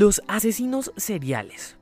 [0.00, 1.76] Los asesinos seriales.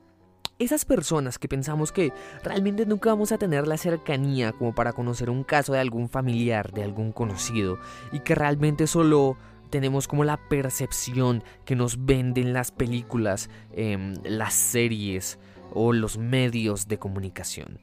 [0.57, 2.11] Esas personas que pensamos que
[2.43, 6.73] realmente nunca vamos a tener la cercanía como para conocer un caso de algún familiar,
[6.73, 7.79] de algún conocido,
[8.11, 9.37] y que realmente solo
[9.69, 15.39] tenemos como la percepción que nos venden las películas, em, las series
[15.71, 17.79] o los medios de comunicación.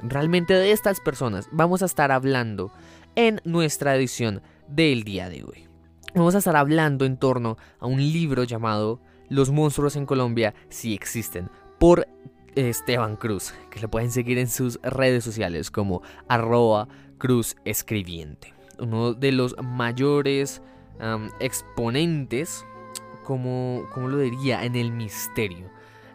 [0.00, 2.72] Realmente de estas personas vamos a estar hablando
[3.16, 5.66] en nuestra edición del día de hoy.
[6.14, 9.00] Vamos a estar hablando en torno a un libro llamado
[9.32, 12.06] Los monstruos en Colombia si existen por
[12.54, 16.86] Esteban Cruz, que le pueden seguir en sus redes sociales como arroba
[17.16, 18.52] Cruz Escribiente.
[18.78, 20.60] Uno de los mayores
[21.40, 22.66] exponentes,
[23.24, 25.70] como, como lo diría, en el misterio,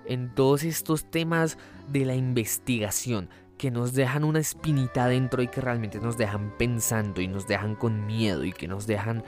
[0.05, 5.61] en todos estos temas de la investigación que nos dejan una espinita adentro y que
[5.61, 9.23] realmente nos dejan pensando y nos dejan con miedo y que nos dejan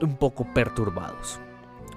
[0.00, 1.40] un poco perturbados.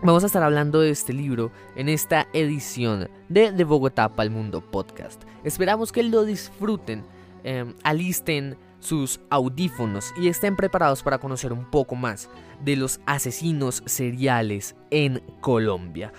[0.03, 4.29] Vamos a estar hablando de este libro en esta edición de De Bogotá para el
[4.29, 5.23] Mundo podcast.
[5.43, 7.03] Esperamos que lo disfruten,
[7.43, 12.29] em, alisten sus audífonos y estén preparados para conocer un poco más
[12.63, 16.13] de los asesinos seriales en Colombia.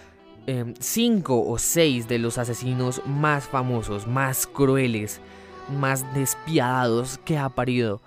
[0.49, 5.21] Em, cinco o seis de los asesinos más famosos, más crueles,
[5.79, 8.01] más despiadados que ha parido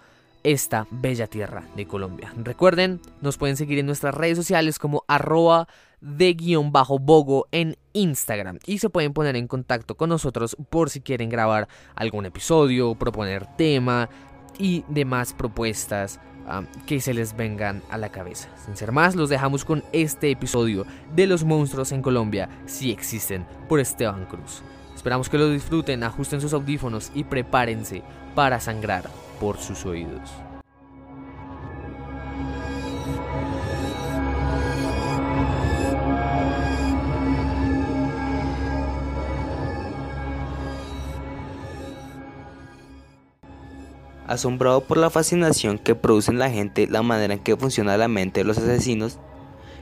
[0.44, 2.34] esta bella tierra de Colombia.
[2.38, 5.67] Recuerden, nos pueden seguir en nuestras redes sociales como arroba
[6.02, 10.89] de guion bajo bogo en Instagram y se pueden poner en contacto con nosotros por
[10.89, 14.09] si quieren grabar algún episodio, proponer tema,
[14.58, 16.19] y demás propuestas
[16.86, 18.50] que se les vengan a la cabeza.
[18.66, 23.46] Sin ser más, los dejamos con este episodio de los monstruos en Colombia, si existen,
[23.69, 24.62] por Esteban Cruz.
[24.96, 28.03] Esperamos que lo disfruten, ajusten sus audífonos y prepárense
[28.35, 29.09] para sangrar
[29.41, 30.29] por sus oídos.
[44.28, 48.07] asombrado por la fascinación que produce en la gente la manera en que funciona la
[48.07, 49.19] mente de los asesinos,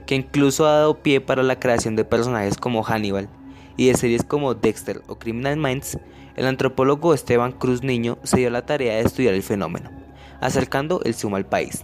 [0.08, 3.30] que incluso ha dado pie para la creación de personajes como Hannibal
[3.78, 6.00] y de series como Dexter o Criminal Minds,
[6.40, 9.92] el antropólogo Esteban Cruz Niño se dio la tarea de estudiar el fenómeno,
[10.40, 11.84] acercando el sumo al país.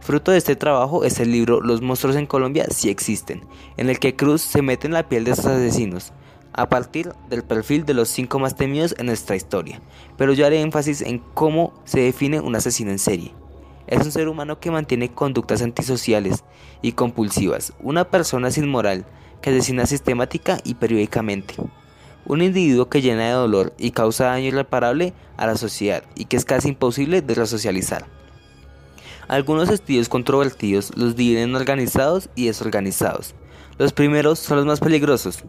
[0.00, 3.44] Fruto de este trabajo es el libro Los monstruos en Colombia sí existen,
[3.76, 6.14] en el que Cruz se mete en la piel de esos asesinos,
[6.54, 9.82] a partir del perfil de los cinco más temidos en nuestra historia,
[10.16, 13.34] pero yo haré énfasis en cómo se define un asesino en serie.
[13.86, 16.44] Es un ser humano que mantiene conductas antisociales
[16.80, 19.04] y compulsivas, una persona sin moral
[19.42, 21.56] que asesina sistemática y periódicamente,
[22.26, 26.36] un individuo que llena de dolor y causa daño irreparable a la sociedad y que
[26.36, 28.06] es casi imposible de resocializar.
[29.28, 33.34] Algunos estudios controvertidos los dividen en organizados y desorganizados.
[33.78, 35.44] Los primeros son los más peligrosos,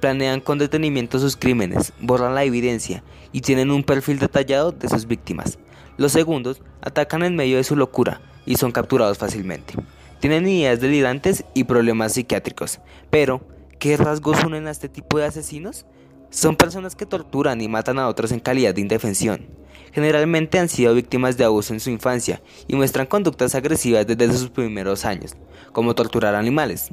[0.00, 5.06] planean con detenimiento sus crímenes, borran la evidencia y tienen un perfil detallado de sus
[5.06, 5.58] víctimas.
[5.96, 9.74] Los segundos atacan en medio de su locura y son capturados fácilmente.
[10.20, 12.80] Tienen ideas delirantes y problemas psiquiátricos.
[13.10, 13.46] Pero,
[13.78, 15.86] ¿qué rasgos unen a este tipo de asesinos?
[16.32, 19.46] Son personas que torturan y matan a otros en calidad de indefensión.
[19.92, 24.50] Generalmente han sido víctimas de abuso en su infancia y muestran conductas agresivas desde sus
[24.50, 25.36] primeros años,
[25.72, 26.90] como torturar animales,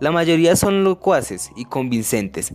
[0.00, 2.54] la mayoría son locuaces y convincentes.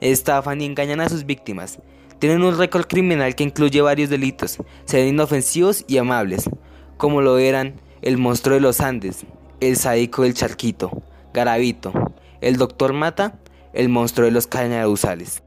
[0.00, 1.78] Estafan y engañan a sus víctimas.
[2.18, 4.56] Tienen un récord criminal que incluye varios delitos.
[4.86, 6.48] Se ven inofensivos y amables,
[6.96, 9.26] como lo eran el monstruo de los Andes,
[9.60, 11.02] el sádico del charquito,
[11.34, 11.92] Garabito,
[12.40, 13.38] el doctor Mata,
[13.74, 15.42] el monstruo de los cañaruzales.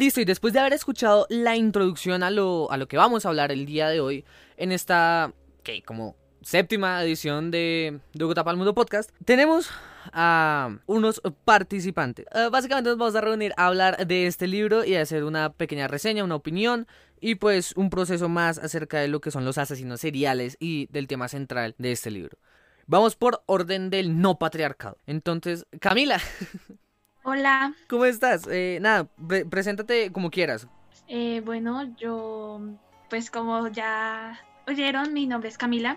[0.00, 3.28] Listo, y después de haber escuchado la introducción a lo, a lo que vamos a
[3.28, 4.24] hablar el día de hoy,
[4.56, 9.68] en esta, que como séptima edición de, de Bogotá Mundo Podcast, tenemos
[10.14, 12.24] a unos participantes.
[12.34, 15.52] Eh, básicamente nos vamos a reunir a hablar de este libro y a hacer una
[15.52, 16.86] pequeña reseña, una opinión
[17.20, 21.08] y pues un proceso más acerca de lo que son los asesinos seriales y del
[21.08, 22.38] tema central de este libro.
[22.86, 24.96] Vamos por orden del no patriarcado.
[25.06, 26.22] Entonces, Camila.
[27.32, 27.74] Hola.
[27.88, 28.42] ¿Cómo estás?
[28.50, 29.06] Eh, nada,
[29.48, 30.66] preséntate como quieras.
[31.06, 32.60] Eh, bueno, yo,
[33.08, 34.36] pues como ya
[34.66, 35.96] oyeron, mi nombre es Camila.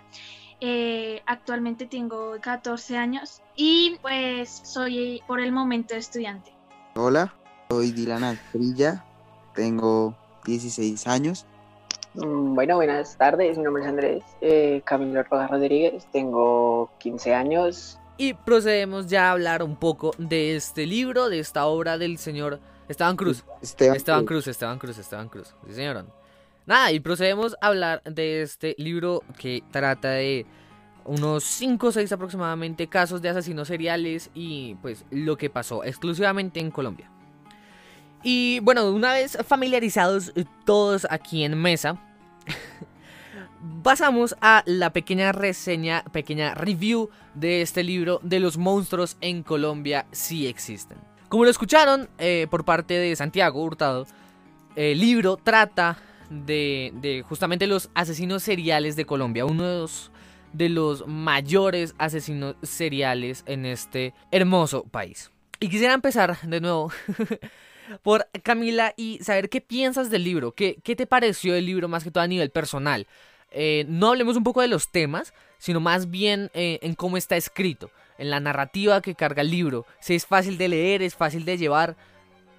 [0.61, 6.53] Eh, actualmente tengo 14 años y pues soy por el momento estudiante.
[6.93, 7.33] Hola,
[7.71, 9.03] soy Dilana Frilla,
[9.55, 10.15] tengo
[10.45, 11.47] 16 años.
[12.13, 17.97] Mm, bueno, buenas tardes, mi nombre es Andrés eh, Camilo Rojas Rodríguez, tengo 15 años.
[18.17, 22.59] Y procedemos ya a hablar un poco de este libro, de esta obra del señor
[22.87, 23.43] Esteban Cruz.
[23.61, 23.95] Esteban,
[24.25, 24.47] Cruz.
[24.47, 25.55] Esteban Cruz, Esteban Cruz.
[25.67, 26.05] Sí, señor.
[26.65, 30.45] Nada, y procedemos a hablar de este libro que trata de
[31.05, 36.59] unos 5 o 6 aproximadamente casos de asesinos seriales y pues lo que pasó exclusivamente
[36.59, 37.09] en Colombia.
[38.23, 40.31] Y bueno, una vez familiarizados
[40.65, 41.99] todos aquí en mesa,
[43.83, 50.05] pasamos a la pequeña reseña, pequeña review de este libro de los monstruos en Colombia
[50.11, 50.97] si existen.
[51.29, 54.05] Como lo escucharon eh, por parte de Santiago Hurtado,
[54.75, 55.97] el libro trata
[56.29, 60.11] de, justamente los asesinos seriales de Colombia, uno de los
[60.51, 65.31] de los mayores asesinos seriales en este hermoso país.
[65.59, 66.91] Y quisiera empezar de nuevo
[68.03, 72.03] por Camila y saber qué piensas del libro, qué, qué te pareció el libro más
[72.03, 73.07] que todo a nivel personal.
[73.53, 77.37] Eh, no hablemos un poco de los temas, sino más bien eh, en cómo está
[77.37, 81.45] escrito, en la narrativa que carga el libro, si es fácil de leer, es fácil
[81.45, 81.95] de llevar.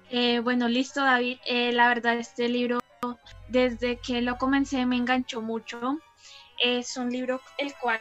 [0.09, 2.79] Eh, bueno, listo David, la verdad este libro
[3.49, 5.99] desde que lo comencé me enganchó mucho
[6.59, 7.99] es un libro el cual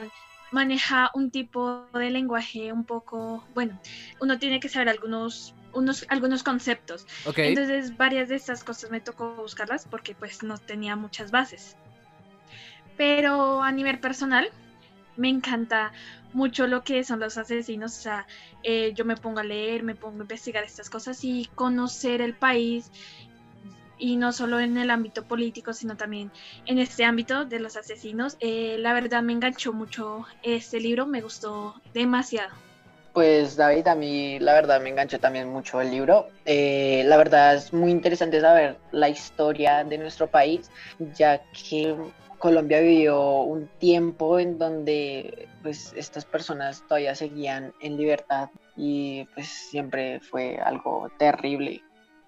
[0.52, 3.78] maneja un tipo de lenguaje un poco, bueno,
[4.20, 7.06] uno tiene que saber algunos unos, algunos conceptos.
[7.36, 11.76] Entonces varias de estas cosas me tocó buscarlas porque pues no tenía muchas bases.
[12.96, 14.48] Pero a nivel personal
[15.16, 15.92] me encanta
[16.32, 17.96] mucho lo que son los asesinos.
[17.98, 18.26] O sea,
[18.62, 22.34] eh, yo me pongo a leer, me pongo a investigar estas cosas y conocer el
[22.34, 22.90] país
[23.98, 26.30] y no solo en el ámbito político, sino también
[26.66, 28.36] en este ámbito de los asesinos.
[28.40, 32.50] Eh, la verdad me enganchó mucho este libro, me gustó demasiado.
[33.12, 36.26] Pues David, a mí la verdad me enganchó también mucho el libro.
[36.44, 40.68] Eh, la verdad es muy interesante saber la historia de nuestro país,
[41.16, 41.94] ya que
[42.44, 49.48] Colombia vivió un tiempo en donde pues estas personas todavía seguían en libertad y pues
[49.48, 51.82] siempre fue algo terrible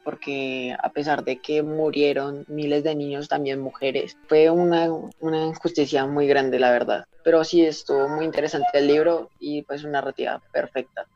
[0.04, 4.88] porque a pesar de que murieron miles de niños, también mujeres, fue una,
[5.20, 7.04] una injusticia muy grande, la verdad.
[7.22, 11.06] Pero sí estuvo muy interesante el libro y pues una narrativa perfecta.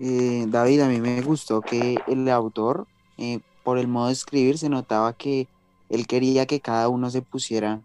[0.00, 2.88] Eh, David, a mí me gustó que el autor,
[3.18, 5.46] eh, por el modo de escribir, se notaba que
[5.90, 7.82] él quería que cada uno se pusiera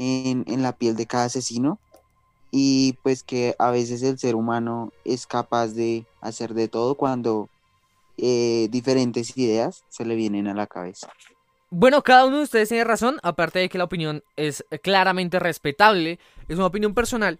[0.00, 1.78] en, la piel de cada asesino
[2.50, 7.48] y pues que a veces el ser humano es capaz de hacer de todo cuando
[8.16, 11.12] eh, diferentes ideas se le vienen a la cabeza.
[11.70, 16.18] Bueno, cada uno de ustedes tiene razón, aparte de que la opinión es claramente respetable,
[16.48, 17.38] es una opinión personal.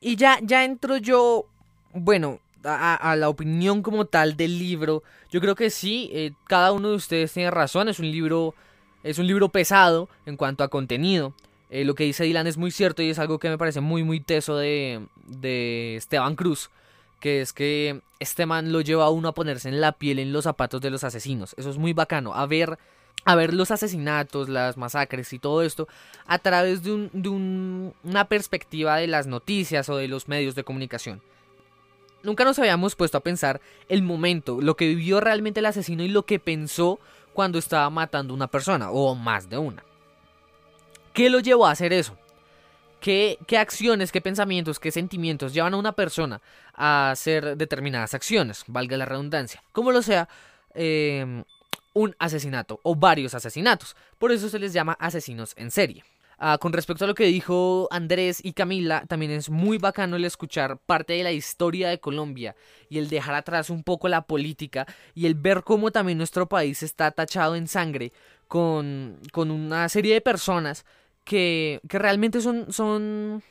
[0.00, 1.46] Y ya, ya entro yo,
[1.92, 5.02] bueno, a, la opinión como tal del libro.
[5.30, 8.54] Yo creo que sí, eh, cada uno de ustedes tiene razón, es un libro,
[9.02, 11.34] es un libro pesado en cuanto a contenido.
[11.70, 14.02] Eh, lo que dice Dylan es muy cierto y es algo que me parece muy,
[14.02, 16.70] muy teso de, de Esteban Cruz
[17.20, 20.32] que es que este man lo lleva a uno a ponerse en la piel, en
[20.32, 21.54] los zapatos de los asesinos.
[21.56, 22.78] Eso es muy bacano, a ver,
[23.24, 25.86] a ver los asesinatos, las masacres y todo esto
[26.26, 30.64] a través de, un, de una perspectiva de las noticias o de los medios de
[30.64, 31.20] comunicación.
[32.22, 36.08] Nunca nos habíamos puesto a pensar el momento, lo que vivió realmente el asesino y
[36.08, 36.98] lo que pensó
[37.32, 39.84] cuando estaba matando a una persona, o más de una.
[41.12, 42.16] ¿Qué lo llevó a hacer eso?
[43.00, 46.42] ¿Qué, acciones, qué pensamientos, qué sentimientos llevan a una persona
[46.74, 50.28] a hacer determinadas acciones, valga la redundancia, como lo sea
[50.74, 51.42] em,
[51.94, 53.96] un asesinato o varios asesinatos.
[54.18, 56.04] Por eso se les llama asesinos en serie.
[56.42, 60.24] Ah, con respecto a lo que dijo Andrés y Camila, también es muy bacano el
[60.24, 62.56] escuchar parte de la historia de Colombia
[62.88, 66.82] y el dejar atrás un poco la política y el ver cómo también nuestro país
[66.82, 68.12] está tachado en sangre
[68.48, 70.86] con, con una serie de personas
[71.24, 73.42] que, realmente son, son,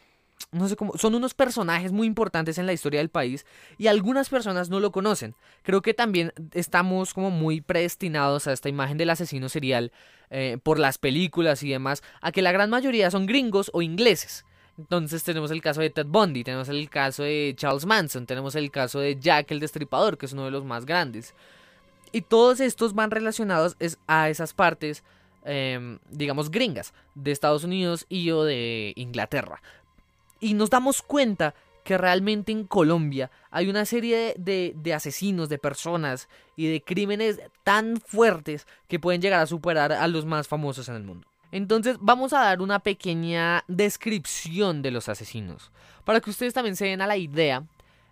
[0.52, 3.46] no sé cómo, son unos personajes muy importantes en la historia del país
[3.78, 5.36] y algunas personas no lo conocen.
[5.64, 9.92] Creo que también estamos como muy predestinados a esta imagen del asesino serial
[10.30, 14.46] eh, por las películas y demás, a que la gran mayoría son gringos o ingleses.
[14.78, 18.72] Entonces tenemos el caso de Ted Bundy, tenemos el caso de Charles Manson, tenemos el
[18.72, 21.36] caso de Jack el Destripador, que es uno de los más grandes.
[22.14, 23.76] Y todos estos van relacionados
[24.08, 25.04] a esas partes
[25.52, 29.64] Em, digamos, gringas de Estados Unidos y o de Inglaterra.
[30.40, 36.30] Y nos damos cuenta que realmente en Colombia hay una serie de, asesinos, de personas
[36.56, 40.98] y de crímenes tan fuertes que pueden llegar a superar a los más famosos en
[40.98, 41.28] el mundo.
[41.52, 45.72] Entonces vamos a dar una pequeña descripción de los asesinos,
[46.06, 47.64] para que ustedes también se den a la idea,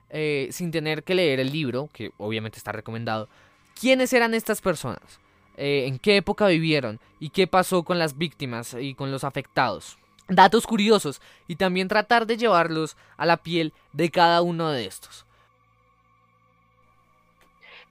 [0.10, 3.30] eh, sin tener que leer el libro, que obviamente está recomendado,
[3.80, 5.20] quiénes eran estas personas.
[5.58, 9.98] Eh, en qué época vivieron y qué pasó con las víctimas y con los afectados.
[10.30, 15.26] Datos curiosos y también tratar de llevarlos a la piel de cada uno de estos.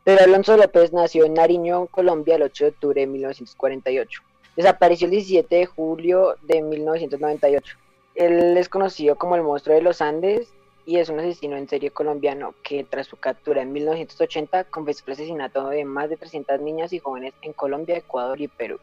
[0.05, 4.23] Pedro Alonso López nació en Nariño, Colombia, el 8 de octubre de 1948.
[4.55, 7.77] Desapareció el 17 de julio de 1998.
[8.15, 10.53] Él es conocido como el monstruo de los Andes
[10.87, 15.12] y es un asesino en serie colombiano que tras su captura en 1980 confesó el
[15.14, 18.78] asesinato de más de 300 niñas y jóvenes en Colombia, Ecuador y Perú.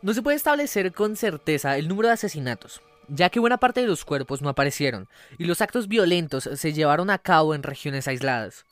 [0.00, 3.86] No se puede establecer con certeza el número de asesinatos, ya que buena parte de
[3.86, 5.06] los cuerpos no aparecieron
[5.38, 8.64] y los actos violentos se llevaron a cabo en regiones aisladas,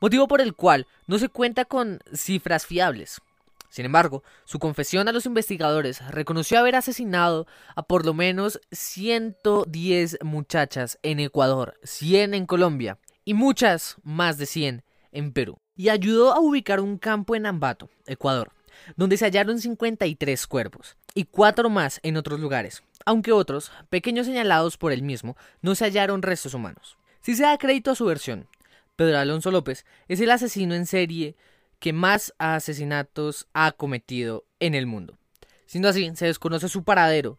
[0.00, 3.22] motivo por el cual no se cuenta con cifras fiables.
[3.74, 10.18] Sin embargo, su confesión a los investigadores reconoció haber asesinado a por lo menos 110
[10.22, 15.58] muchachas en Ecuador, 100 en Colombia y muchas más de 100 en Perú.
[15.74, 18.52] Y ayudó a ubicar un campo en Ambato, Ecuador,
[18.94, 24.76] donde se hallaron 53 cuerpos y cuatro más en otros lugares, aunque otros, pequeños señalados
[24.76, 26.96] por él mismo, no se hallaron restos humanos.
[27.22, 28.46] Si se da crédito a su versión,
[28.94, 31.34] Pedro Alonso López es el asesino en serie
[31.84, 35.18] que más asesinatos ha cometido en el mundo.
[35.66, 37.36] Siendo así, se desconoce su paradero.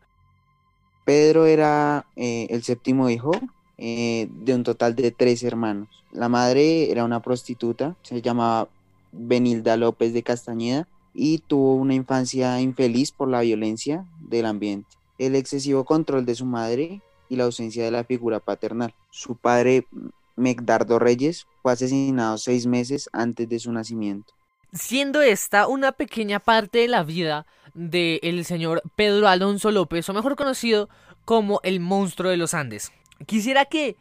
[1.04, 3.32] Pedro era eh, el séptimo hijo
[3.80, 5.90] eh, de un total de tres hermanos.
[6.12, 8.70] La madre era una prostituta, se llamaba
[9.12, 15.34] Benilda López de Castañeda y tuvo una infancia infeliz por la violencia del ambiente, el
[15.34, 18.94] excesivo control de su madre y la ausencia de la figura paternal.
[19.10, 19.88] Su padre,
[20.36, 24.35] Megdardo Reyes, fue asesinado seis meses antes de su nacimiento
[24.76, 30.36] siendo esta una pequeña parte de la vida del señor Pedro Alonso López, o mejor
[30.36, 30.90] conocido
[31.24, 32.92] como el monstruo de los Andes.
[33.26, 33.96] Quisiera que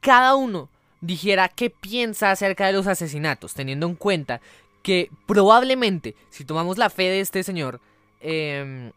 [0.00, 4.40] cada uno dijera qué piensa acerca de los asesinatos, teniendo en cuenta
[4.82, 7.80] que probablemente, si tomamos la fe de este señor,
[8.20, 8.92] em,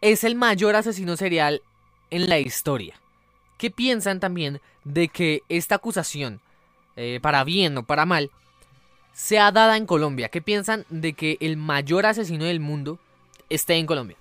[0.00, 1.62] es el mayor asesino serial
[2.10, 3.00] en la historia.
[3.58, 6.40] ¿Qué piensan también de que esta acusación,
[6.96, 8.30] eh, para bien o para mal,
[9.16, 10.28] sea dada en Colombia.
[10.28, 12.98] ¿Qué piensan de que el mayor asesino del mundo
[13.48, 14.16] esté en Colombia?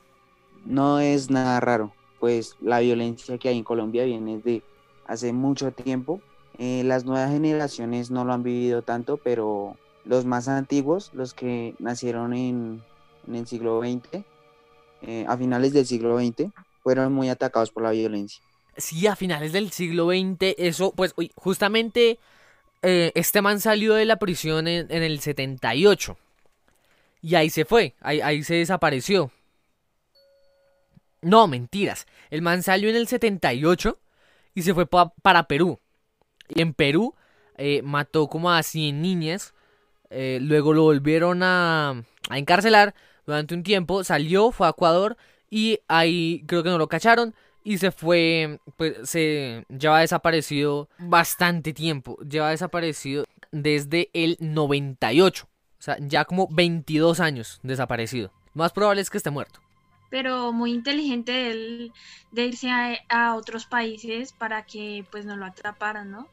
[0.65, 4.63] No es nada raro, pues la violencia que hay en Colombia viene de
[5.05, 6.21] hace mucho tiempo.
[6.57, 9.75] Eh, las nuevas generaciones no lo han vivido tanto, pero
[10.05, 12.81] los más antiguos, los que nacieron en,
[13.31, 14.23] el siglo XX,
[15.01, 18.41] eh, a finales del siglo XX, fueron muy atacados por la violencia.
[18.77, 22.17] Sí, a finales del siglo XX, eso, pues, justamente
[22.87, 26.17] eh, este man salió de la prisión en, el 78.
[27.21, 29.31] Y ahí se fue, ahí, se desapareció.
[31.21, 32.05] No, mentiras.
[32.29, 33.97] El man salió en el 78
[34.53, 35.79] y se fue para Perú.
[36.47, 37.15] Y en Perú
[37.57, 39.55] eh, mató como a 100 niñas.
[40.11, 42.93] Eh, luego lo volvieron a, a, encarcelar
[43.25, 44.03] durante un tiempo.
[44.03, 45.17] Salió, fue a Ecuador
[45.49, 47.33] y ahí creo que no lo cacharon
[47.65, 55.81] y se fue, pues se lleva desaparecido bastante tiempo, lleva desaparecido desde el 98, o
[55.81, 58.31] sea, ya como 22 años desaparecido.
[58.53, 59.59] Más probable es que esté muerto.
[60.11, 61.91] Pero muy inteligente él
[62.31, 62.69] de irse
[63.09, 66.29] a, otros países para que pues no lo atraparan, ¿no?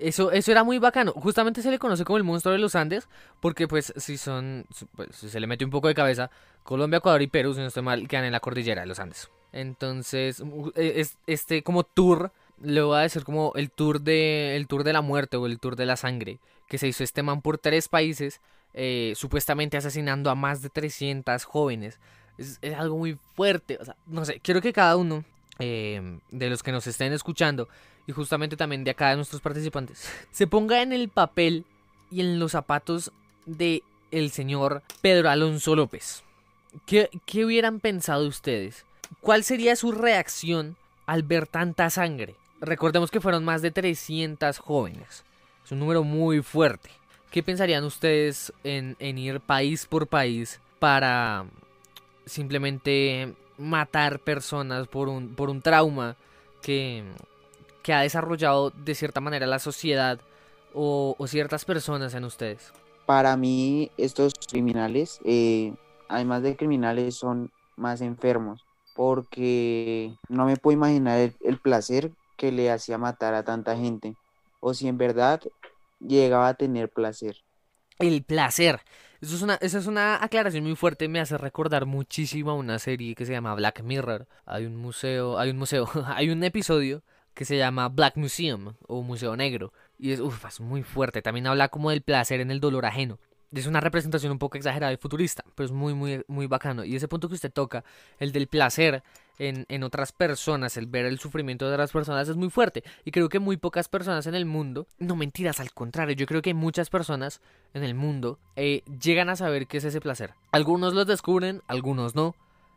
[0.00, 1.12] Eso, eso era muy bacano.
[1.12, 4.66] Justamente se le conoce como el monstruo de los Andes, porque pues si son,
[4.96, 6.32] pues, si se le mete un poco de cabeza,
[6.64, 9.30] Colombia, Ecuador y Perú, si no estoy mal, quedan en la cordillera de los Andes.
[9.54, 10.42] Entonces,
[10.74, 14.92] e, este como tour le voy a decir como el tour de el tour de
[14.92, 17.86] la muerte o el tour de la sangre que se hizo este man por tres
[17.88, 18.40] países
[18.72, 22.00] eh, supuestamente asesinando a más de 300 jóvenes.
[22.36, 25.24] Es, algo muy fuerte o sea no sé quiero que cada uno
[25.60, 27.68] eh, de los que nos estén escuchando
[28.08, 31.64] y justamente también de acá de nuestros participantes se ponga en el papel
[32.10, 33.12] y en los zapatos
[33.46, 36.24] de el señor Pedro Alonso López.
[36.86, 38.84] ¿Qué, qué hubieran pensado ustedes
[39.20, 42.36] ¿Cuál sería su reacción al ver tanta sangre?
[42.60, 45.24] Recordemos que fueron más de 300 jóvenes.
[45.64, 46.90] Es un número muy fuerte.
[47.30, 51.46] ¿Qué pensarían ustedes en, ir país por país para
[52.26, 56.16] simplemente matar personas por un, por un trauma
[56.62, 57.04] que,
[57.82, 60.20] que ha desarrollado de cierta manera la sociedad
[60.72, 62.72] o, ciertas personas en ustedes?
[63.06, 65.74] Para mí estos criminales, eh,
[66.08, 68.63] además de criminales, son más enfermos
[68.94, 74.16] porque no me puedo imaginar el, placer que le hacía matar a tanta gente,
[74.60, 75.40] o si en verdad
[76.00, 77.36] llegaba a tener placer.
[77.98, 78.80] El placer.
[79.20, 82.78] Eso es una, esa es una aclaración muy fuerte, me hace recordar muchísimo a una
[82.78, 84.26] serie que se llama Black Mirror.
[84.44, 89.02] Hay un museo, hay un museo, hay un episodio que se llama Black Museum o
[89.02, 89.72] Museo Negro.
[89.98, 91.22] Y es, es muy fuerte.
[91.22, 93.18] También habla como del placer en el dolor ajeno
[93.60, 96.84] es una representación un poco exagerada y futurista, pero es muy, muy, muy bacano.
[96.84, 97.84] Y ese punto que usted toca,
[98.18, 99.02] el del placer
[99.38, 102.84] en, en, otras personas, el ver el sufrimiento de otras personas, es muy fuerte.
[103.04, 106.42] Y creo que muy pocas personas en el mundo, no mentiras, al contrario, yo creo
[106.42, 107.40] que muchas personas
[107.74, 110.34] en el mundo eh, llegan a saber qué es ese placer.
[110.52, 112.34] Algunos los descubren, algunos no.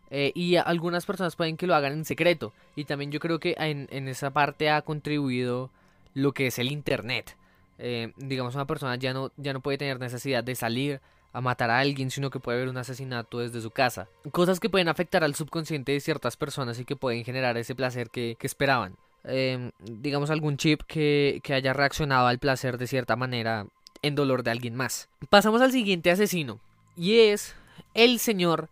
[0.10, 2.54] Eh, y algunas personas pueden que lo hagan en secreto.
[2.76, 5.70] Y también yo creo que en, esa parte ha contribuido
[6.14, 7.36] lo que es el Internet.
[7.80, 11.02] Eh, digamos, una persona ya no, ya no puede tener necesidad de salir
[11.34, 14.08] a matar a alguien, sino que puede haber un asesinato desde su casa.
[14.32, 18.10] Cosas que pueden afectar al subconsciente de ciertas personas y que pueden generar ese placer
[18.10, 18.96] que, esperaban.
[19.24, 23.68] Em, digamos, algún chip que, que haya reaccionado al placer de cierta manera
[24.02, 25.10] en dolor de alguien más.
[25.30, 26.60] Pasamos al siguiente asesino.
[26.96, 27.56] Y es
[27.94, 28.70] el señor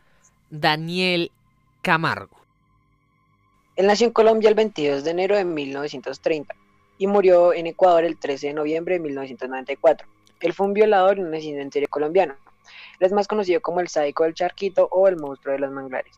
[0.49, 1.31] Daniel
[1.81, 2.37] Camargo.
[3.75, 6.55] Él nació en Colombia el 22 de enero de 1930
[6.97, 10.07] y murió en Ecuador el 13 de noviembre de 1994.
[10.41, 12.35] Él fue un violador y un asesino en serie colombiano.
[12.99, 16.17] Él es más conocido como el sádico del charquito o el monstruo de los manglares.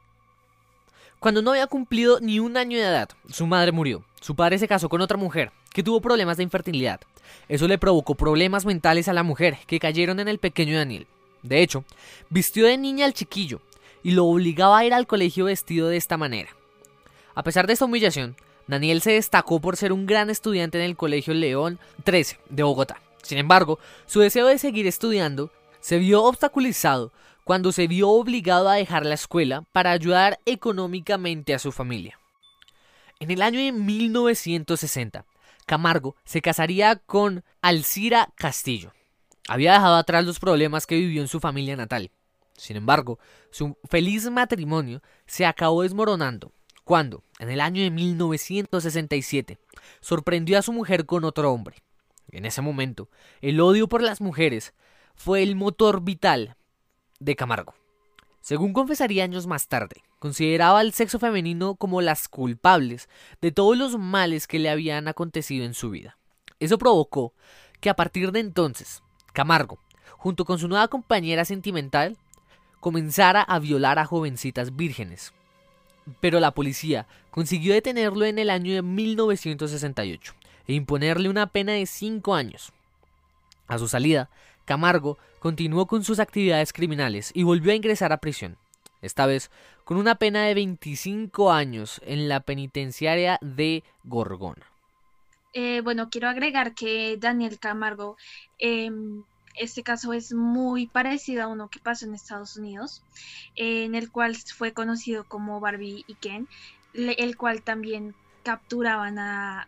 [1.19, 4.03] Cuando no había cumplido ni un año de edad, su madre murió.
[4.21, 7.01] Su padre se casó con otra mujer, que tuvo problemas de infertilidad.
[7.47, 11.07] Eso le provocó problemas mentales a la mujer, que cayeron en el pequeño Daniel.
[11.41, 11.85] De hecho,
[12.29, 13.61] vistió de niña al chiquillo
[14.03, 16.49] y lo obligaba a ir al colegio vestido de esta manera.
[17.33, 18.35] A pesar de esta humillación,
[18.67, 23.01] Daniel se destacó por ser un gran estudiante en el Colegio León 13 de Bogotá.
[23.23, 27.11] Sin embargo, su deseo de seguir estudiando se vio obstaculizado
[27.43, 32.19] cuando se vio obligado a dejar la escuela para ayudar económicamente a su familia.
[33.19, 35.25] En el año de 1960,
[35.65, 38.91] Camargo se casaría con Alcira Castillo,
[39.47, 42.11] había dejado atrás los problemas que vivió en su familia natal.
[42.57, 43.19] Sin embargo,
[43.49, 46.51] su feliz matrimonio se acabó desmoronando
[46.87, 49.57] cuando, en el año de 1967,
[49.99, 51.83] sorprendió a su mujer con otro hombre.
[52.31, 53.09] En ese momento,
[53.41, 54.73] el odio por las mujeres
[55.13, 56.55] fue el motor vital
[57.19, 57.75] de Camargo.
[58.39, 63.09] Según confesaría años más tarde, consideraba al sexo femenino como las culpables
[63.41, 66.17] de todos los males que le habían acontecido en su vida.
[66.61, 67.33] Eso provocó
[67.81, 69.77] que a partir de entonces Camargo,
[70.11, 72.17] junto con su nueva compañera sentimental,
[72.79, 75.33] comenzara a violar a jovencitas vírgenes.
[76.19, 80.33] Pero la policía consiguió detenerlo en el año de 1968
[80.67, 82.73] e imponerle una pena de 5 años.
[83.67, 84.29] A su salida,
[84.65, 88.57] Camargo continuó con sus actividades criminales y volvió a ingresar a prisión,
[89.01, 89.51] esta vez
[89.83, 94.65] con una pena de 25 años en la penitenciaria de Gorgona.
[95.53, 98.17] Eh, bueno, quiero agregar que Daniel Camargo,
[98.59, 99.23] em,
[99.59, 103.01] este caso es muy parecido a uno que pasó en Estados Unidos,
[103.55, 106.47] en el cual fue conocido como Barbie y Ken,
[106.93, 109.67] el cual también capturaban a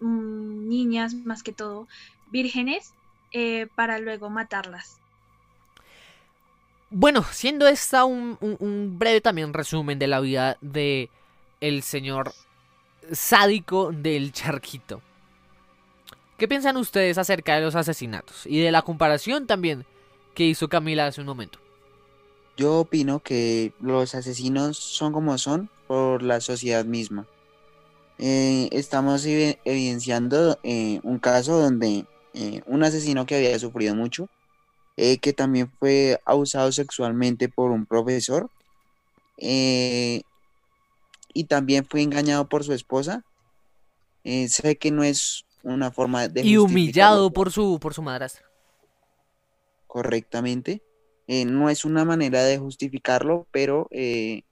[0.00, 1.86] mm, niñas, más que todo,
[2.30, 2.94] vírgenes,
[3.32, 4.98] eh, para luego matarlas.
[6.90, 11.10] Bueno, siendo esta un, un, breve también resumen de la vida de
[11.60, 12.32] el señor
[13.12, 15.02] sádico del charquito.
[16.44, 19.86] ¿Qué piensan ustedes acerca de los asesinatos y de la comparación también
[20.34, 21.58] que hizo Camila hace un momento?
[22.58, 27.26] Yo opino que los asesinos son como son por la sociedad misma.
[28.18, 32.04] Eh, estamos evidenciando eh, un caso donde
[32.34, 34.28] eh, un asesino que había sufrido mucho,
[34.96, 38.50] que también fue abusado sexualmente por un profesor,
[39.38, 40.22] y
[41.48, 43.24] también fue engañado por su esposa.
[44.24, 46.42] Sé que no es una forma de...
[46.42, 48.44] Y humillado por su, por su madrastra.
[49.86, 50.82] Correctamente.
[51.26, 54.42] Eh, no es una manera de justificarlo, pero eh,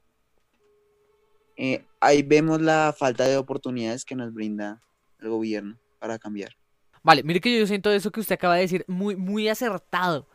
[1.99, 4.81] ahí vemos la falta de oportunidades que nos brinda
[5.19, 6.57] el gobierno para cambiar.
[7.03, 10.27] Vale, mire que yo siento eso que usted acaba de decir muy, muy acertado.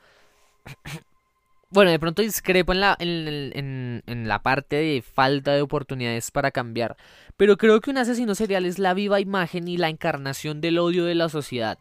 [1.71, 6.97] Bueno, de pronto discrepo en la, en, la parte de falta de oportunidades para cambiar,
[7.37, 11.05] pero creo que un asesino serial es la viva imagen y la encarnación del odio
[11.05, 11.79] de la sociedad.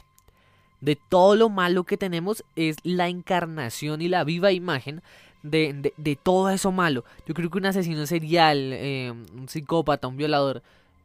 [0.82, 5.02] De todo lo malo que tenemos es la encarnación y la viva imagen
[5.42, 7.06] de, de, todo eso malo.
[7.26, 10.64] Yo creo que un asesino serial, eh, un psicópata, un violador,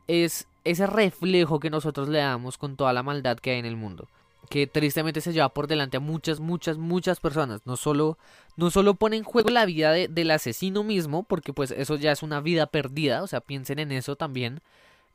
[0.09, 3.77] es ese reflejo que nosotros le damos con toda la maldad que hay en el
[3.77, 4.09] mundo
[4.53, 7.63] que tristemente se lleva por delante a muchas, muchas, muchas personas.
[7.65, 8.19] No solo,
[8.55, 12.23] no solo pone en juego la vida del asesino mismo, porque pues eso ya es
[12.23, 14.61] una vida perdida, o sea, piensen en eso también.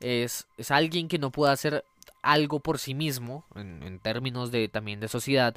[0.00, 1.84] Es, es alguien que no puede hacer
[2.20, 5.54] algo por sí mismo, en, términos de también de sociedad,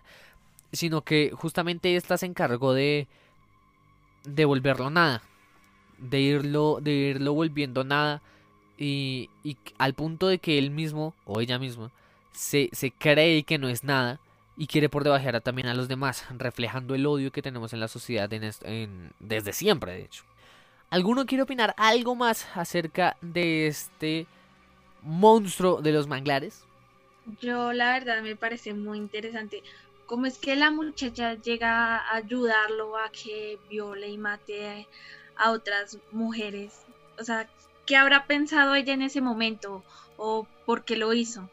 [0.71, 3.07] sino que justamente esta se encargó de,
[4.25, 5.23] de volverlo nada,
[5.97, 8.21] de irlo, de irlo volviendo nada,
[8.77, 11.91] y, y al punto de que él mismo, o ella misma,
[12.31, 14.19] se, cree que no es nada
[14.57, 17.87] y quiere por debajear también a los demás, reflejando el odio que tenemos en la
[17.87, 20.23] sociedad desde siempre, de hecho.
[20.89, 24.27] ¿Alguno quiere opinar algo más acerca de este
[25.01, 26.65] monstruo de los manglares?
[27.39, 29.63] Yo la verdad me parece muy interesante
[30.05, 34.85] cómo es que la muchacha llega a ayudarlo a que viole y mate
[35.37, 36.81] a otras mujeres.
[37.17, 37.49] O sea,
[37.85, 39.83] ¿qué habrá pensado ella en ese momento
[40.17, 41.49] o por qué lo hizo?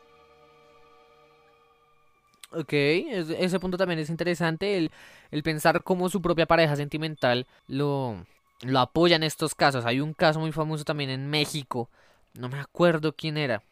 [2.51, 4.91] Ok, ese punto también es interesante, el,
[5.31, 8.25] el pensar cómo su propia pareja sentimental lo,
[8.63, 9.85] lo apoya en estos casos.
[9.85, 11.91] Hay un caso muy famoso también en México,
[12.35, 13.63] no me acuerdo quién era,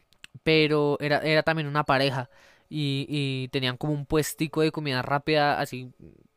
[0.43, 2.29] pero era, era también una pareja
[2.69, 5.91] y, y tenían como un puestico de comida rápida así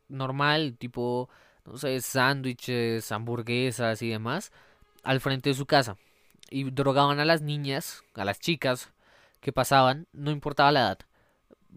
[0.09, 1.29] normal, tipo,
[1.65, 4.51] no sé, sándwiches, hamburguesas y demás,
[5.03, 5.97] al frente de su casa.
[6.49, 8.91] Y drogaban a las niñas, a las chicas
[9.41, 10.99] que pasaban, no importaba la edad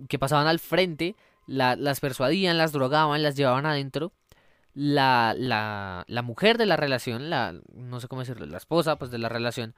[0.09, 4.12] que pasaban al frente, las persuadían, las drogaban, las llevaban adentro.
[4.74, 9.12] La, la, la mujer de la relación, la, no sé cómo decirlo, la esposa pues
[9.12, 9.74] de la relación,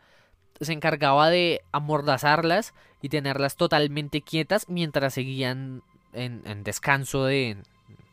[0.61, 7.59] se encargaba de amordazarlas y tenerlas totalmente quietas mientras seguían en, descanso de,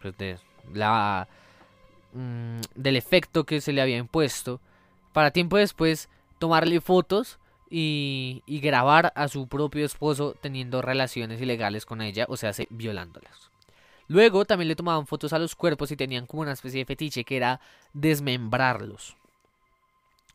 [0.02, 0.38] pues, de
[0.74, 1.28] la
[2.13, 4.60] mm, del efecto que se le había impuesto
[5.13, 7.39] para tiempo después tomarle fotos
[7.76, 13.50] y, grabar a su propio esposo teniendo relaciones ilegales con ella, o sea, violándolas.
[14.08, 17.24] Luego también le tomaban fotos a los cuerpos y tenían como una especie de fetiche
[17.24, 17.60] que era
[17.94, 19.16] desmembrarlos.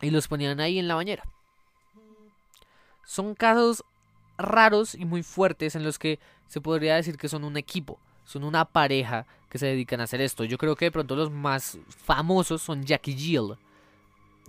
[0.00, 1.22] Y los ponían ahí en la bañera.
[3.04, 3.84] Son casos
[4.36, 8.42] raros y muy fuertes en los que se podría decir que son un equipo, son
[8.42, 10.42] una pareja que se dedican a hacer esto.
[10.42, 13.56] Yo creo que de pronto los más famosos son Jackie Jill,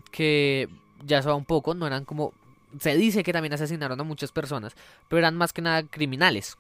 [0.10, 0.68] que
[1.06, 2.34] ya se va un poco, no eran como
[2.80, 4.76] se dice que también asesinaron a muchas personas,
[5.08, 6.58] pero eran más que nada criminales.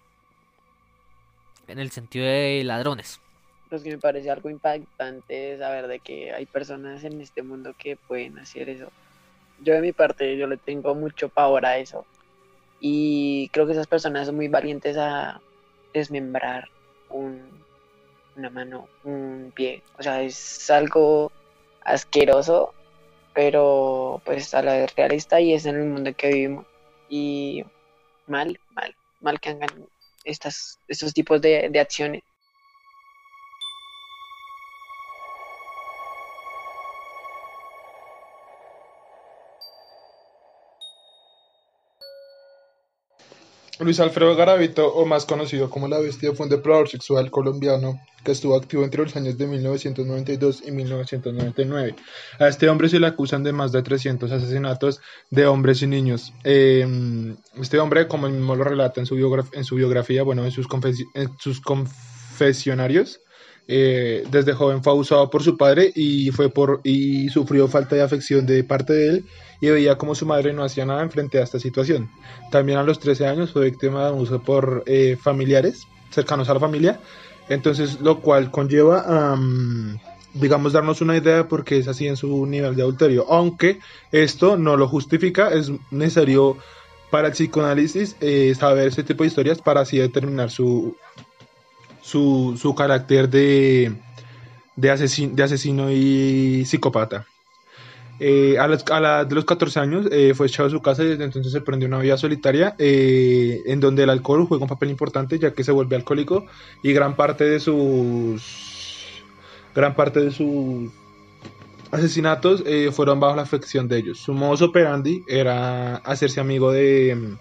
[1.67, 3.19] En el sentido de ladrones.
[3.69, 7.95] Pues que me parece algo impactante saber de que hay personas en este mundo que
[7.95, 8.91] pueden hacer eso.
[9.61, 12.05] Yo de mi parte, yo le tengo mucho pavor a eso.
[12.79, 15.41] Y creo que esas personas son muy valientes a
[15.93, 16.69] desmembrar
[17.09, 17.43] un,
[18.35, 19.83] una mano, un pie.
[19.99, 21.31] O sea, es algo
[21.83, 22.73] asqueroso
[23.33, 26.65] pero pues a la vez realista y es en el mundo en que vivimos.
[27.09, 27.63] Y
[28.27, 29.87] mal, mal, mal que hagan
[30.23, 32.23] estas, estos tipos de, de acciones.
[43.79, 48.33] Luis Alfredo Garavito, o más conocido como La Bestia, fue un depredador sexual colombiano que
[48.33, 51.95] estuvo activo entre los años de 1992 y 1999.
[52.39, 56.33] A este hombre se le acusan de más de 300 asesinatos de hombres y niños.
[56.43, 60.67] Em, este hombre, como él mismo lo relata en su, biografía, bueno, en sus,
[61.13, 63.21] en sus confesionarios,
[63.71, 68.01] eh, desde joven fue abusado por su padre y, fue por, y sufrió falta de
[68.01, 69.25] afección de parte de él
[69.61, 72.09] y veía como su madre no hacía nada en frente a esta situación.
[72.49, 76.59] También a los 13 años fue víctima de abuso por eh, familiares cercanos a la
[76.59, 76.99] familia,
[77.47, 79.39] entonces lo cual conlleva a,
[80.33, 84.77] digamos, darnos una idea porque es así en su nivel de adulterio, aunque esto no
[84.77, 86.57] lo justifica, es necesario
[87.11, 90.95] para el psicoanálisis eh, saber ese tipo de historias para así determinar su
[92.09, 93.93] su, su carácter de,
[94.75, 97.25] de, asesino, y psicópata.
[98.19, 101.07] Eh, a, a la de los 14 años eh, fue echado de su casa y
[101.07, 104.89] desde entonces se prendió una vida solitaria eh, en donde el alcohol juega un papel
[104.89, 106.45] importante ya que se vuelve alcohólico
[106.83, 108.43] y gran parte de sus
[109.73, 110.91] gran parte de sus
[111.91, 114.19] asesinatos fueron bajo la afección de ellos.
[114.19, 117.37] Su modus operandi era hacerse amigo de mm,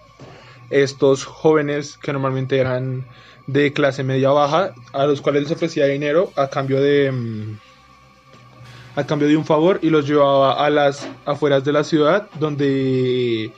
[0.69, 3.05] estos jóvenes que normalmente eran
[3.51, 7.57] de clase media baja a los cuales les ofrecía dinero a cambio de mm,
[8.95, 13.51] a cambio de un favor y los llevaba a las afueras de la ciudad donde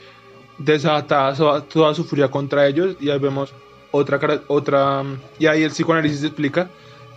[0.57, 2.95] desataba toda su furia contra ellos.
[2.99, 3.53] Y ahí vemos
[3.91, 5.03] otra otra
[5.39, 6.69] y ahí el psicoanálisis explica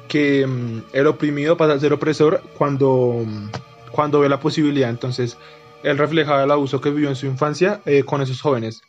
[0.09, 3.25] que mm, el oprimido pasa a ser opresor cuando
[3.93, 4.91] cuando ve la posibilidad.
[4.91, 5.37] Entonces
[5.85, 8.83] él reflejaba el abuso que vivió en su infancia eh, con esos jóvenes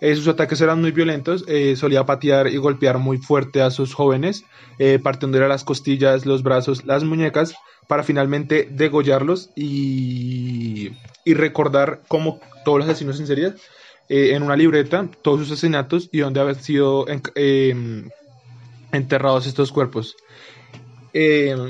[0.00, 4.44] sus ataques eran muy violentos, eh, solía patear y golpear muy fuerte a sus jóvenes,
[4.78, 7.54] eh, partiéndole las costillas, los brazos, las muñecas,
[7.88, 10.92] para finalmente degollarlos y,
[11.24, 13.54] y recordar cómo todos los asesinos en serie
[14.08, 18.08] eh, en una libreta todos sus asesinatos y dónde habían sido em,
[18.92, 20.16] enterrados estos cuerpos.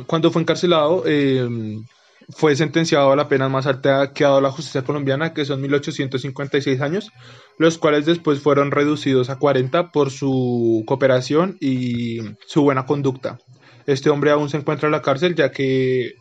[0.06, 1.82] cuando fue encarcelado, em,
[2.30, 5.62] fue sentenciado a la pena más alta que ha dado la justicia colombiana, que son
[5.62, 7.10] 1856 años,
[7.56, 13.38] los cuales después fueron reducidos a 40 por su cooperación y su buena conducta.
[13.86, 16.16] Este hombre aún se encuentra en la cárcel ya que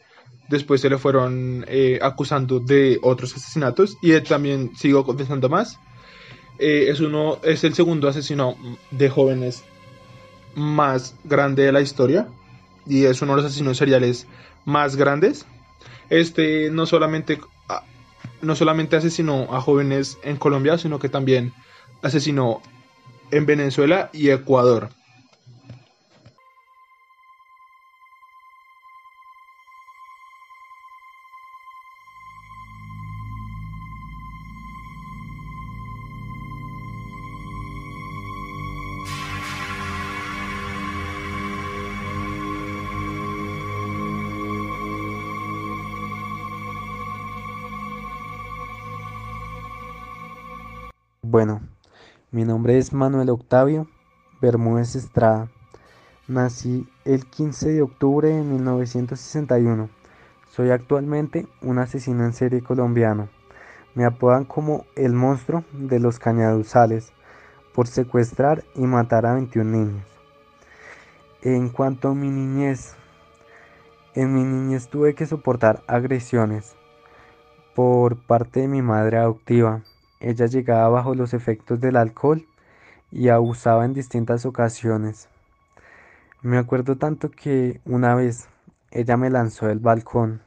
[0.48, 5.78] después se le fueron eh, acusando de otros asesinatos y él también sigo confesando más.
[6.58, 8.56] Eh, es, uno, es el segundo asesino
[8.92, 9.64] de jóvenes
[10.56, 12.30] más grande de la historia
[12.86, 14.26] y es uno de los asesinos seriales
[14.64, 15.46] más grandes
[16.10, 17.40] Este no solamente,
[18.42, 21.54] no solamente asesinó a jóvenes en Colombia, sino que también
[22.02, 22.62] asesinó
[23.32, 24.90] en Venezuela y Ecuador.
[51.38, 51.62] Bueno,
[52.32, 53.86] mi nombre es Manuel Octavio
[54.42, 55.52] Bermúdez Estrada.
[56.28, 59.88] Nací el 15 de octubre de 1961.
[60.50, 63.30] Soy actualmente un asesino en serie colombiano.
[63.94, 67.14] Me apodan como el monstruo de los cañaduzales
[67.72, 70.06] por secuestrar y matar a 21 niños.
[71.44, 72.96] En cuanto a mi niñez,
[74.16, 76.76] en mi niñez tuve que soportar agresiones
[77.76, 79.84] por parte de mi madre adoptiva
[80.20, 82.46] ella llegaba bajo los efectos del alcohol
[83.12, 85.30] y abusaba en distintas ocasiones.
[86.42, 88.48] Me acuerdo tanto que una vez
[88.92, 90.42] ella me lanzó del balcón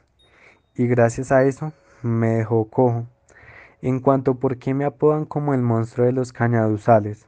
[0.75, 3.07] y gracias a eso me dejó cojo.
[3.81, 7.27] En cuanto por qué me apodan como el monstruo de los cañaduzales,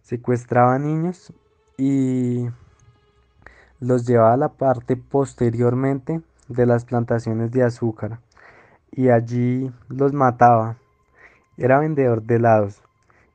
[0.00, 1.32] secuestraba niños
[1.76, 2.48] y
[3.80, 8.20] los llevaba a la parte posteriormente de las plantaciones de azúcar
[8.90, 10.76] y allí los mataba
[11.56, 12.82] era vendedor de helados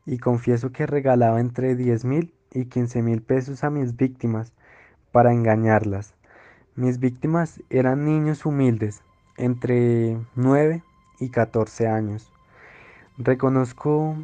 [0.06, 4.54] y confieso que regalaba entre 10 mil y 15 mil pesos a mis víctimas
[5.12, 6.14] para engañarlas.
[6.76, 9.02] Mis víctimas eran niños humildes,
[9.36, 10.84] entre 9
[11.20, 12.32] y 14 años.
[13.18, 14.16] Reconozco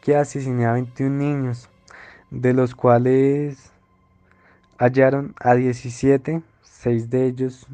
[0.00, 1.70] que asesiné a 21 niños,
[2.30, 3.72] de los cuales
[4.78, 7.66] hallaron a 17, 6 de ellos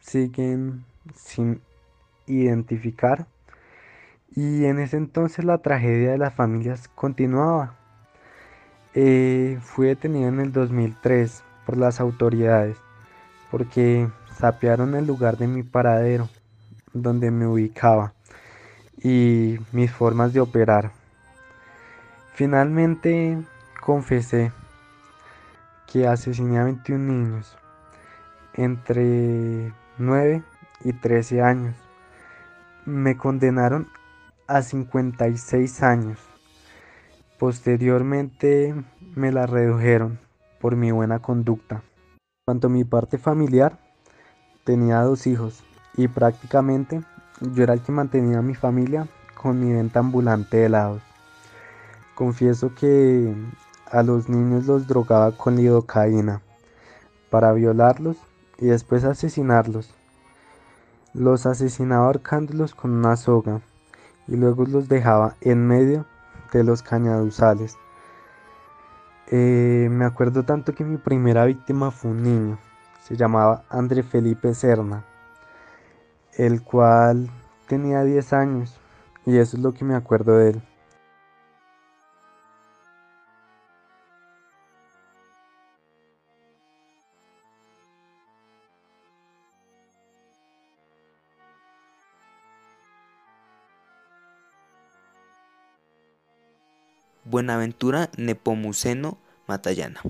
[0.00, 0.84] siguen
[1.14, 1.60] sin
[2.26, 3.26] identificar
[4.36, 7.74] y en ese entonces la tragedia de las familias continuaba.
[8.94, 12.76] Eh, fui detenido en el 2003 por las autoridades
[13.50, 16.28] porque sapearon el lugar de mi paradero,
[16.92, 18.12] donde me ubicaba,
[19.02, 20.92] y mis formas de operar.
[22.34, 23.38] Finalmente
[23.80, 24.52] confesé
[25.86, 27.56] que asesiné a 21 niños
[28.52, 30.42] entre 9
[30.84, 31.74] y 13 años.
[32.84, 33.88] Me condenaron
[34.46, 36.18] a 56 años.
[37.38, 38.74] Posteriormente
[39.14, 40.18] me la redujeron
[40.60, 41.82] por mi buena conducta.
[42.46, 43.78] Cuanto a mi parte familiar,
[44.64, 45.64] tenía dos hijos
[45.96, 47.02] y prácticamente
[47.40, 51.02] yo era el que mantenía a mi familia con mi venta ambulante de helados.
[52.14, 53.34] Confieso que
[53.90, 56.40] a los niños los drogaba con lidocaína
[57.30, 58.16] para violarlos
[58.58, 59.92] y después asesinarlos.
[61.12, 63.60] Los asesinaba ahorcándolos con una soga
[64.28, 66.06] y luego los dejaba en medio
[66.52, 67.76] de los cañaduzales.
[69.28, 72.58] Eh, me acuerdo tanto que mi primera víctima fue un niño,
[73.02, 75.04] se llamaba André Felipe Serna,
[76.34, 77.28] el cual
[77.66, 78.78] tenía 10 años
[79.24, 80.62] y eso es lo que me acuerdo de él.
[97.36, 100.00] Buenaventura Nepomuceno Matallana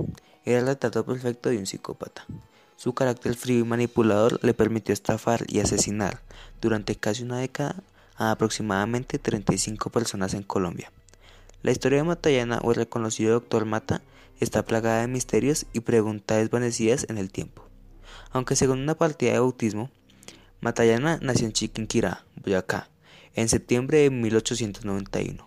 [0.44, 2.24] era el retrato perfecto de un psicópata.
[2.76, 6.22] Su carácter frío y manipulador le permitió estafar y asesinar
[6.60, 7.82] durante casi una década
[8.14, 10.92] a aproximadamente 35 personas en Colombia.
[11.64, 14.02] La historia de Matallana o el reconocido Doctor Mata
[14.38, 17.66] está plagada de misterios y preguntas desvanecidas en el tiempo.
[18.30, 19.90] Aunque según una partida de bautismo,
[20.60, 22.88] Matallana nació en Chiquinquirá, Boyacá,
[23.34, 25.45] en septiembre de 1891.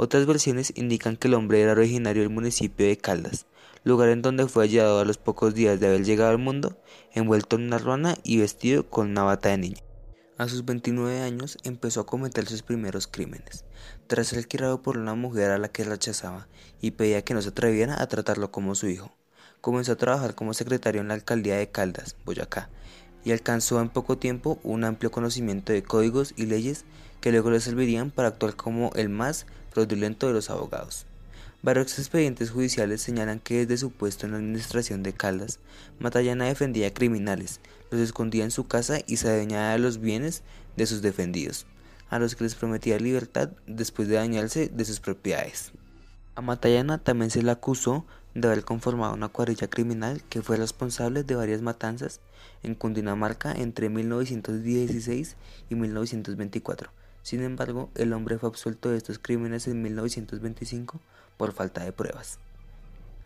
[0.00, 3.46] Otras versiones indican que el hombre era originario del municipio de Caldas,
[3.82, 6.78] lugar en donde fue hallado a los pocos días de haber llegado al mundo,
[7.14, 9.82] envuelto en una ruana y vestido con una bata de niño.
[10.36, 13.64] A sus 29 años empezó a cometer sus primeros crímenes,
[14.06, 16.46] tras ser criado por una mujer a la que rechazaba
[16.80, 19.16] y pedía que no se atreviera a tratarlo como su hijo.
[19.60, 22.70] Comenzó a trabajar como secretario en la alcaldía de Caldas, Boyacá,
[23.24, 26.84] y alcanzó en poco tiempo un amplio conocimiento de códigos y leyes
[27.20, 29.44] que luego le servirían para actuar como el más
[29.78, 31.06] fraudulento de los abogados.
[31.62, 35.60] Varios expedientes judiciales señalan que desde su puesto en la administración de Caldas,
[36.00, 37.60] Matallana defendía a criminales,
[37.92, 40.42] los escondía en su casa y se adueñaba de los bienes
[40.76, 41.64] de sus defendidos,
[42.10, 45.70] a los que les prometía libertad después de dañarse de sus propiedades.
[46.34, 51.22] A Matallana también se le acusó de haber conformado una cuadrilla criminal que fue responsable
[51.22, 52.20] de varias matanzas
[52.64, 55.36] en Cundinamarca entre 1916
[55.70, 56.97] y 1924.
[57.22, 61.00] Sin embargo, el hombre fue absuelto de estos crímenes en 1925
[61.36, 62.38] por falta de pruebas.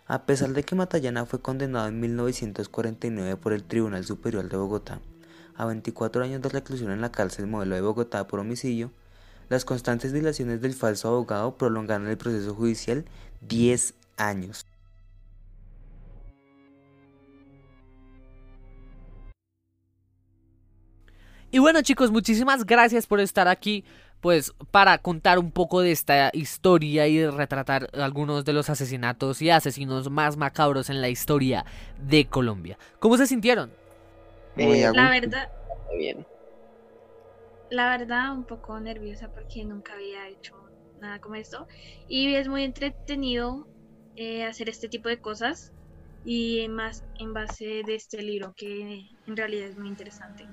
[0.06, 5.00] A pesar de que Matallana fue condenado en 1949 por el Tribunal Superior de Bogotá
[5.56, 8.90] a 24 años de reclusión en la cárcel modelo de Bogotá por homicidio,
[9.48, 13.04] las constantes dilaciones del falso abogado prolongaron el proceso judicial
[13.42, 14.66] 10 años.
[21.52, 23.84] Y bueno chicos, muchísimas gracias por estar aquí,
[24.22, 29.50] pues para contar un poco de esta historia y retratar algunos de los asesinatos y
[29.50, 31.66] asesinos más macabros en la historia
[32.08, 32.78] de Colombia.
[33.00, 33.70] ¿Cómo se sintieron?
[34.56, 35.46] Muy Eh, La verdad,
[35.90, 36.26] Muy bien.
[37.68, 40.54] la verdad, un poco nerviosa porque nunca había hecho
[41.00, 41.66] nada como esto.
[42.06, 43.68] Y es muy entretenido
[44.16, 45.70] eh, hacer este tipo de cosas
[46.24, 50.46] y más en base de este libro que en realidad es muy interesante.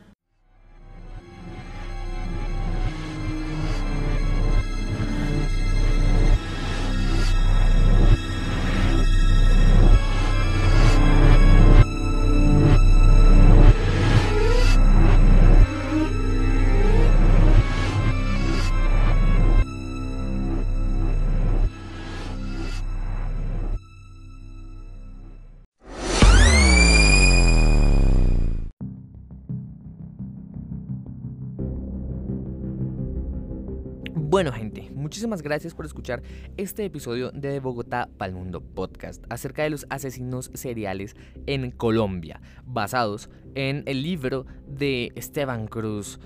[34.39, 36.23] Bueno gente, muchísimas gracias por escuchar
[36.55, 43.29] este episodio de Bogotá Pal Mundo Podcast acerca de los asesinos seriales en Colombia, basados
[43.55, 46.21] en el libro de Esteban Cruz,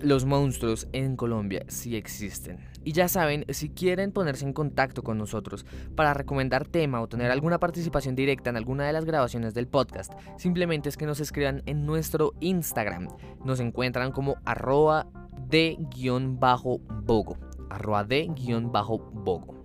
[0.00, 2.60] Los monstruos en Colombia sí existen.
[2.82, 7.30] Y ya saben, si quieren ponerse en contacto con nosotros para recomendar tema o tener
[7.30, 11.62] alguna participación directa en alguna de las grabaciones del podcast, simplemente es que nos escriban
[11.66, 13.08] en nuestro Instagram.
[13.44, 15.08] Nos encuentran como arroba
[15.50, 17.36] de-bogo.
[17.70, 19.60] Arroba de-bogo.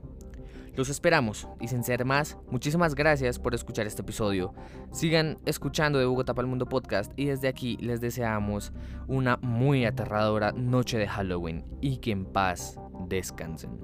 [0.76, 4.54] Los esperamos y sin ser más, muchísimas gracias por escuchar este episodio.
[4.92, 8.74] Sigan escuchando de Bogotá para el Mundo Podcast y desde aquí les deseamos
[9.08, 13.80] una muy aterradora noche de Halloween y que en paz descansen.